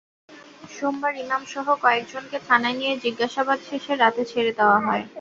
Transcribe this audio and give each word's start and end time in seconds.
সোমবার 0.71 1.13
ইমামসহ 1.17 1.65
কয়েকজনকে 1.83 2.37
থানায় 2.47 2.77
নিয়ে 2.77 2.93
জিজ্ঞাসাবাদ 3.03 3.59
শেষে 3.69 3.93
রাতে 3.95 4.23
ছেড়ে 4.31 4.51
দেওয়া 4.59 4.79
হয়। 4.85 5.03